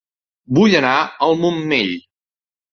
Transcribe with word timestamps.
Vull 0.59 0.77
anar 0.79 0.95
a 1.03 1.27
El 1.29 1.39
Montmell 1.45 1.95